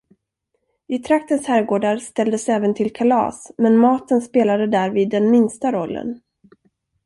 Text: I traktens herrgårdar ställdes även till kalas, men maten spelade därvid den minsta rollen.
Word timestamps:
I 0.87 0.99
traktens 0.99 1.45
herrgårdar 1.47 1.97
ställdes 1.97 2.49
även 2.49 2.73
till 2.73 2.93
kalas, 2.93 3.51
men 3.57 3.77
maten 3.77 4.21
spelade 4.21 4.67
därvid 4.67 5.09
den 5.09 5.31
minsta 5.31 5.71
rollen. 5.71 6.21